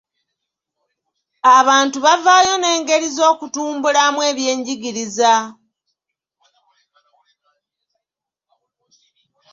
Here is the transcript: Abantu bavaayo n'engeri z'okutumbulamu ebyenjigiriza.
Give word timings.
Abantu 1.57 1.97
bavaayo 2.05 2.53
n'engeri 2.57 3.07
z'okutumbulamu 3.17 4.19
ebyenjigiriza. 4.29 5.33